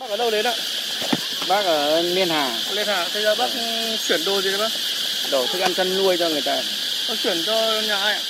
[0.00, 0.54] Bác ở đâu đến ạ?
[1.48, 2.58] Bác ở Liên Hà.
[2.74, 3.08] Liên Hà.
[3.12, 3.50] Thế giờ bác
[4.08, 4.68] chuyển đồ gì đấy bác?
[5.32, 6.62] Đổ thức ăn chăn nuôi cho người ta.
[7.08, 8.20] Bác chuyển cho nhà ai ạ?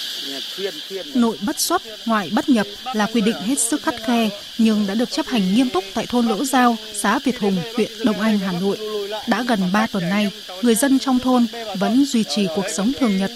[1.15, 4.29] Nội bất xuất, ngoại bất nhập là quy định hết sức khắt khe
[4.59, 7.91] nhưng đã được chấp hành nghiêm túc tại thôn Lỗ Giao, xã Việt Hùng, huyện
[8.05, 8.79] Đông Anh, Hà Nội.
[9.27, 10.31] Đã gần 3 tuần nay,
[10.63, 13.31] người dân trong thôn vẫn duy trì cuộc sống thường nhật.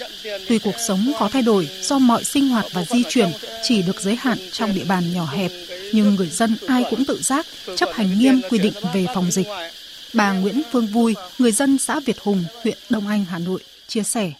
[0.47, 3.31] Tuy cuộc sống có thay đổi do mọi sinh hoạt và di chuyển
[3.63, 5.51] chỉ được giới hạn trong địa bàn nhỏ hẹp,
[5.93, 7.45] nhưng người dân ai cũng tự giác
[7.75, 9.47] chấp hành nghiêm quy định về phòng dịch.
[10.13, 14.03] Bà Nguyễn Phương Vui, người dân xã Việt Hùng, huyện Đông Anh, Hà Nội, chia
[14.03, 14.31] sẻ.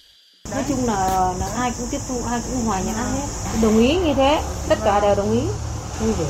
[0.51, 3.27] Nói chung là, là ai cũng tiếp thu, ai cũng hòa nhã hết.
[3.61, 5.41] Đồng ý như thế, tất cả đều đồng ý.
[5.99, 6.25] Vui vẻ,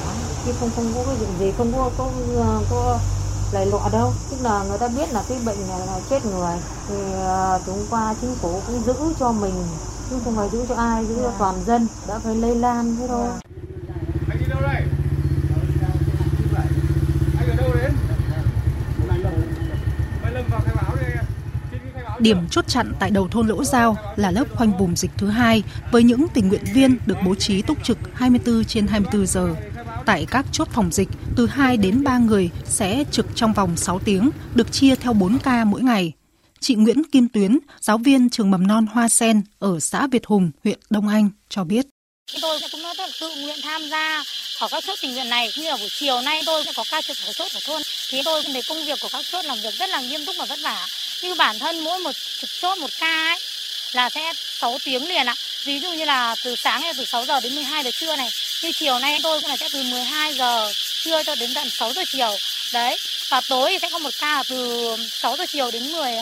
[0.46, 3.00] chứ không không có cái chuyện gì, không có có có, có
[3.54, 4.14] lời lọa đâu.
[4.32, 6.56] Tức là người ta biết là cái bệnh này là chết người.
[6.90, 9.54] Thì uh, chúng qua chính phủ cũng giữ cho mình,
[10.10, 11.88] chứ không phải giữ cho ai, giữ cho toàn dân.
[12.08, 13.28] Đã phải lây lan thế thôi.
[14.30, 14.82] Anh đi đâu đây?
[17.40, 17.92] Anh ở đâu đến?
[20.24, 22.07] Mai Lâm vào khai báo đi anh ạ.
[22.20, 25.64] Điểm chốt chặn tại đầu thôn Lỗ Giao là lớp khoanh vùng dịch thứ hai
[25.92, 29.56] với những tình nguyện viên được bố trí túc trực 24 trên 24 giờ.
[30.06, 34.00] Tại các chốt phòng dịch, từ 2 đến 3 người sẽ trực trong vòng 6
[34.00, 36.14] tiếng, được chia theo 4 ca mỗi ngày.
[36.60, 40.52] Chị Nguyễn Kim Tuyến, giáo viên trường mầm non Hoa Sen ở xã Việt Hùng,
[40.64, 41.86] huyện Đông Anh cho biết.
[42.42, 44.24] Tôi cũng đã tự nguyện tham gia
[44.60, 47.02] ở các chốt tình nguyện này như là buổi chiều nay tôi sẽ có ca
[47.02, 49.58] trực ở chốt của thôn thì tôi về thấy công việc của các chốt làm
[49.64, 50.86] việc rất là nghiêm túc và vất vả
[51.22, 53.40] như bản thân mỗi một trực chốt một ca ấy
[53.92, 57.26] là sẽ 6 tiếng liền ạ ví dụ như là từ sáng hay từ 6
[57.26, 58.30] giờ đến 12 giờ trưa này,
[58.64, 60.72] như chiều nay tôi cũng là sẽ từ 12 giờ
[61.04, 62.38] trưa cho đến tận 6 giờ chiều
[62.74, 62.98] đấy,
[63.30, 66.14] và tối thì sẽ có một ca là từ 6 giờ chiều đến 10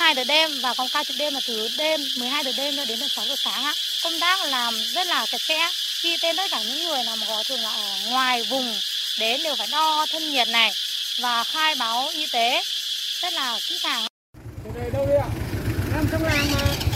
[0.00, 2.84] 2 giờ đêm và còn ca trực đêm là từ đêm 12 giờ đêm cho
[2.84, 3.74] đến tận 6 giờ sáng ạ.
[4.02, 5.68] Công tác làm rất là chặt chẽ.
[6.00, 8.74] Khi tên tất cả những người nào mà có thường là ở ngoài vùng
[9.18, 10.72] đến đều phải đo thân nhiệt này
[11.20, 12.62] và khai báo y tế
[13.20, 14.06] rất là kỹ càng.
[14.74, 15.28] Đây đâu đi ạ?
[15.94, 16.90] Làm trong làng mà.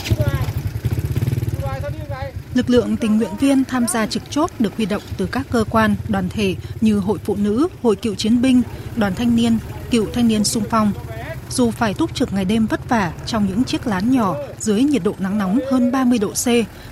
[2.55, 5.63] Lực lượng tình nguyện viên tham gia trực chốt được huy động từ các cơ
[5.69, 8.61] quan, đoàn thể như Hội Phụ Nữ, Hội Cựu Chiến binh,
[8.95, 9.57] Đoàn Thanh niên,
[9.91, 10.91] Cựu Thanh niên sung phong,
[11.49, 15.03] dù phải túc trực ngày đêm vất vả trong những chiếc lán nhỏ dưới nhiệt
[15.03, 16.47] độ nắng nóng hơn 30 độ C,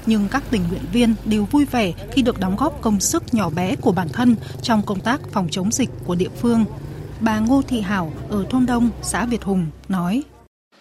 [0.05, 3.49] nhưng các tình nguyện viên đều vui vẻ khi được đóng góp công sức nhỏ
[3.49, 6.65] bé của bản thân trong công tác phòng chống dịch của địa phương.
[7.19, 10.23] Bà Ngô Thị Hảo ở thôn Đông, xã Việt Hùng nói: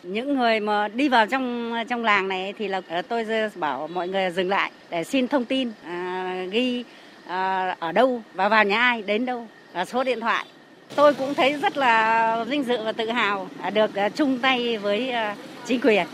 [0.02, 4.08] những người mà đi vào trong trong làng này thì là ờ, tôi bảo mọi
[4.08, 6.84] người dừng lại để xin thông tin à, ghi
[7.26, 10.46] à, ở đâu và vào nhà ai đến đâu và số điện thoại
[10.94, 14.78] Tôi cũng thấy rất là vinh dự và tự hào à, được à, chung tay
[14.78, 15.36] với à,
[15.66, 16.06] chính quyền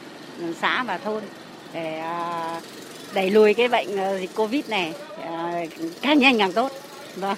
[0.60, 1.22] xã và thôn
[1.74, 2.02] để
[3.14, 3.88] đẩy lùi cái bệnh
[4.20, 4.94] dịch Covid này
[6.02, 6.72] càng nhanh càng tốt.
[7.16, 7.36] Vâng.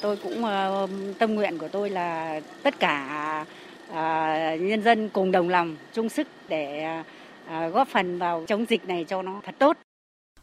[0.00, 0.86] Tôi cũng ờ,
[1.18, 3.44] tâm nguyện của tôi là tất cả
[3.92, 7.04] À, nhân dân cùng đồng lòng chung sức để à,
[7.46, 9.76] à, góp phần vào chống dịch này cho nó thật tốt.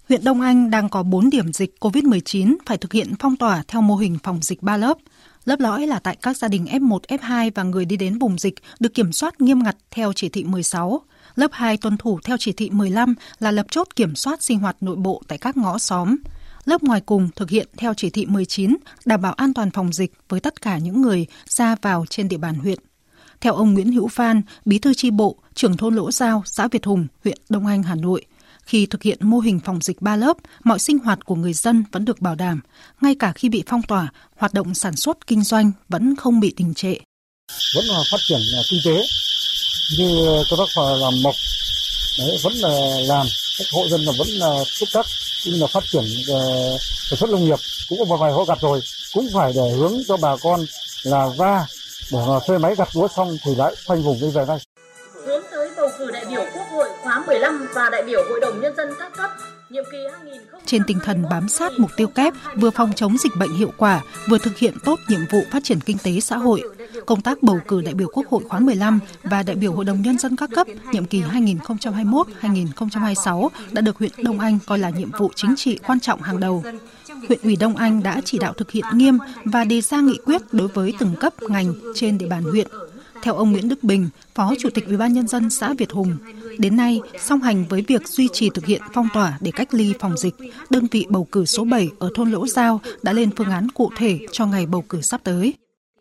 [0.10, 3.82] Huyện Đông Anh đang có 4 điểm dịch COVID-19 phải thực hiện phong tỏa theo
[3.82, 4.98] mô hình phòng dịch 3 lớp.
[5.46, 8.54] Lớp lõi là tại các gia đình F1, F2 và người đi đến vùng dịch
[8.80, 11.02] được kiểm soát nghiêm ngặt theo chỉ thị 16.
[11.36, 14.76] Lớp 2 tuân thủ theo chỉ thị 15 là lập chốt kiểm soát sinh hoạt
[14.82, 16.16] nội bộ tại các ngõ xóm.
[16.66, 18.76] Lớp ngoài cùng thực hiện theo chỉ thị 19,
[19.06, 22.38] đảm bảo an toàn phòng dịch với tất cả những người ra vào trên địa
[22.38, 22.80] bàn huyện.
[23.42, 26.86] Theo ông Nguyễn Hữu Phan, bí thư tri bộ, trưởng thôn Lỗ Giao, xã Việt
[26.86, 28.26] Hùng, huyện Đông Anh, Hà Nội,
[28.64, 31.84] khi thực hiện mô hình phòng dịch ba lớp, mọi sinh hoạt của người dân
[31.92, 32.62] vẫn được bảo đảm.
[33.02, 36.54] Ngay cả khi bị phong tỏa, hoạt động sản xuất kinh doanh vẫn không bị
[36.58, 36.94] đình trệ.
[37.76, 39.06] Vẫn là phát triển à, kinh tế
[39.98, 41.36] như các bác làm mộc,
[42.20, 43.28] đấy, vẫn là làm,
[43.58, 45.06] các hộ dân là vẫn là xúc tác
[45.46, 46.42] cũng là phát triển à,
[47.10, 47.60] sản xuất nông nghiệp
[47.90, 48.82] cũng có vài hộ gặt rồi
[49.14, 50.66] cũng phải để hướng cho bà con
[51.04, 51.66] là ra
[52.12, 54.58] để mà thuê máy gặt lúa xong thì lại khoanh vùng bây giờ này
[55.26, 58.62] hướng tới bầu cử đại biểu Quốc hội khóa 15 và đại biểu Hội đồng
[58.62, 59.32] Nhân dân các cấp
[59.70, 63.32] nhiệm kỳ 2000 Trên tinh thần bám sát mục tiêu kép, vừa phòng chống dịch
[63.40, 66.64] bệnh hiệu quả, vừa thực hiện tốt nhiệm vụ phát triển kinh tế xã hội,
[67.06, 70.02] công tác bầu cử đại biểu Quốc hội khóa 15 và đại biểu Hội đồng
[70.02, 75.12] Nhân dân các cấp nhiệm kỳ 2021-2026 đã được huyện Đông Anh coi là nhiệm
[75.12, 76.64] vụ chính trị quan trọng hàng đầu.
[77.28, 80.42] Huyện ủy Đông Anh đã chỉ đạo thực hiện nghiêm và đề ra nghị quyết
[80.52, 82.68] đối với từng cấp ngành trên địa bàn huyện.
[83.24, 86.18] Theo ông Nguyễn Đức Bình, Phó Chủ tịch Ủy ban nhân dân xã Việt Hùng,
[86.58, 89.94] đến nay, song hành với việc duy trì thực hiện phong tỏa để cách ly
[90.00, 90.36] phòng dịch,
[90.70, 93.92] đơn vị bầu cử số 7 ở thôn Lỗ Giao đã lên phương án cụ
[93.98, 95.54] thể cho ngày bầu cử sắp tới.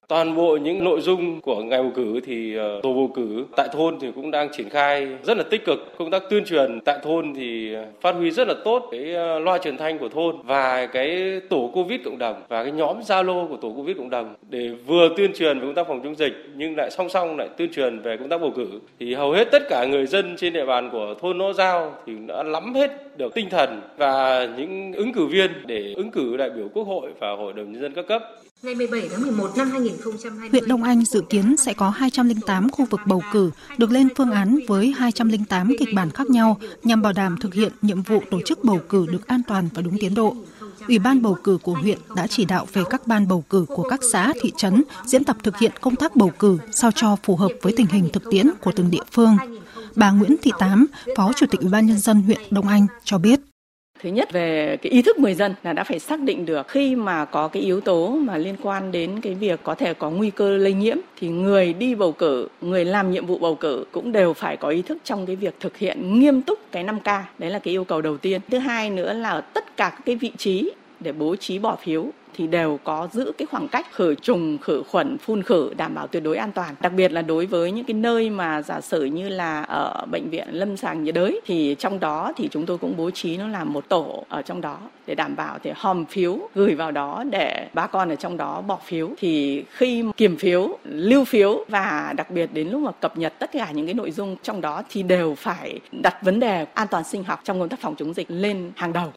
[0.08, 3.68] Toàn bộ những nội dung của ngày bầu cử thì ờ, tổ bầu cử tại
[3.72, 5.98] thôn thì cũng đang triển khai rất là tích cực.
[5.98, 9.38] Công tác tuyên truyền tại thôn thì ờ, phát huy rất là tốt cái ờ,
[9.38, 13.48] loa truyền thanh của thôn và cái tổ Covid cộng đồng và cái nhóm Zalo
[13.48, 16.32] của tổ Covid cộng đồng để vừa tuyên truyền về công tác phòng chống dịch
[16.56, 18.66] nhưng lại song song lại tuyên truyền về công tác bầu cử.
[18.98, 22.12] Thì hầu hết tất cả người dân trên địa bàn của thôn Nõ Giao thì
[22.28, 26.50] đã lắm hết được tinh thần và những ứng cử viên để ứng cử đại
[26.50, 28.22] biểu Quốc hội và Hội đồng nhân dân các cấp.
[28.62, 32.84] Ngày 17 tháng 11 năm 2020, Huyện Đông Anh dự kiến sẽ có 208 khu
[32.84, 37.12] vực bầu cử được lên phương án với 208 kịch bản khác nhau nhằm bảo
[37.12, 40.14] đảm thực hiện nhiệm vụ tổ chức bầu cử được an toàn và đúng tiến
[40.14, 40.36] độ.
[40.88, 43.88] Ủy ban bầu cử của huyện đã chỉ đạo về các ban bầu cử của
[43.88, 47.36] các xã, thị trấn diễn tập thực hiện công tác bầu cử sao cho phù
[47.36, 49.36] hợp với tình hình thực tiễn của từng địa phương.
[49.94, 50.86] Bà Nguyễn Thị Tám,
[51.16, 53.40] Phó Chủ tịch Ủy ban nhân dân huyện Đông Anh cho biết.
[54.02, 56.96] Thứ nhất về cái ý thức người dân là đã phải xác định được khi
[56.96, 60.30] mà có cái yếu tố mà liên quan đến cái việc có thể có nguy
[60.30, 64.12] cơ lây nhiễm thì người đi bầu cử, người làm nhiệm vụ bầu cử cũng
[64.12, 67.20] đều phải có ý thức trong cái việc thực hiện nghiêm túc cái 5K.
[67.38, 68.40] Đấy là cái yêu cầu đầu tiên.
[68.50, 70.70] Thứ hai nữa là ở tất cả các cái vị trí
[71.00, 72.06] để bố trí bỏ phiếu
[72.36, 76.06] thì đều có giữ cái khoảng cách khử trùng, khử khuẩn, phun khử đảm bảo
[76.06, 76.74] tuyệt đối an toàn.
[76.80, 80.30] Đặc biệt là đối với những cái nơi mà giả sử như là ở bệnh
[80.30, 83.48] viện lâm sàng nhiệt đới thì trong đó thì chúng tôi cũng bố trí nó
[83.48, 87.24] là một tổ ở trong đó để đảm bảo thì hòm phiếu gửi vào đó
[87.30, 92.12] để bà con ở trong đó bỏ phiếu thì khi kiểm phiếu, lưu phiếu và
[92.16, 94.82] đặc biệt đến lúc mà cập nhật tất cả những cái nội dung trong đó
[94.90, 98.14] thì đều phải đặt vấn đề an toàn sinh học trong công tác phòng chống
[98.14, 99.12] dịch lên hàng đầu.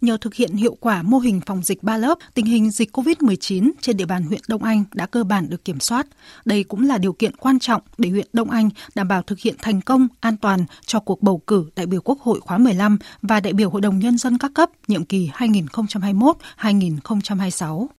[0.00, 3.70] Nhờ thực hiện hiệu quả mô hình phòng dịch ba lớp, tình hình dịch COVID-19
[3.80, 6.06] trên địa bàn huyện Đông Anh đã cơ bản được kiểm soát.
[6.44, 9.54] Đây cũng là điều kiện quan trọng để huyện Đông Anh đảm bảo thực hiện
[9.62, 13.40] thành công, an toàn cho cuộc bầu cử đại biểu Quốc hội khóa 15 và
[13.40, 17.86] đại biểu Hội đồng Nhân dân các cấp nhiệm kỳ 2021-2026.